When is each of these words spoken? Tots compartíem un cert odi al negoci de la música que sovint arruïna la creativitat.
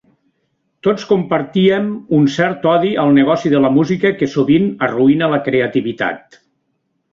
Tots 0.85 1.03
compartíem 1.09 1.91
un 2.21 2.25
cert 2.37 2.65
odi 2.71 2.95
al 3.05 3.13
negoci 3.19 3.53
de 3.55 3.63
la 3.67 3.71
música 3.77 4.13
que 4.23 4.33
sovint 4.33 4.67
arruïna 4.89 5.33
la 5.37 5.43
creativitat. 5.51 6.45